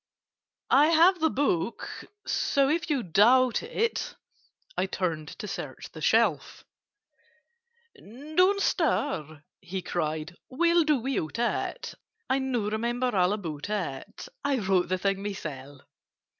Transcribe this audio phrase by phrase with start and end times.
[0.71, 1.87] "I have the book;
[2.25, 4.15] so if you doubt it—"
[4.75, 6.63] I turned to search the shelf.
[7.95, 10.35] "Don't stir!" he cried.
[10.49, 11.93] "We'll do without it:
[12.27, 15.83] I now remember all about it; I wrote the thing myself.